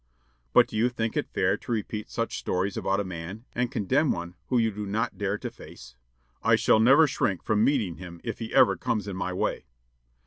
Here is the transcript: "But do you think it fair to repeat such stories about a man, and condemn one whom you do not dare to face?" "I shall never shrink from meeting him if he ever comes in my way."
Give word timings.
"But 0.51 0.65
do 0.67 0.75
you 0.75 0.89
think 0.89 1.15
it 1.15 1.29
fair 1.31 1.57
to 1.57 1.71
repeat 1.71 2.09
such 2.09 2.39
stories 2.39 2.75
about 2.75 2.99
a 2.99 3.03
man, 3.03 3.45
and 3.53 3.71
condemn 3.71 4.09
one 4.09 4.33
whom 4.47 4.59
you 4.59 4.71
do 4.71 4.87
not 4.87 5.15
dare 5.19 5.37
to 5.37 5.51
face?" 5.51 5.95
"I 6.41 6.55
shall 6.55 6.79
never 6.79 7.05
shrink 7.05 7.43
from 7.43 7.63
meeting 7.63 7.97
him 7.97 8.19
if 8.23 8.39
he 8.39 8.51
ever 8.51 8.75
comes 8.77 9.07
in 9.07 9.15
my 9.15 9.31
way." 9.31 9.65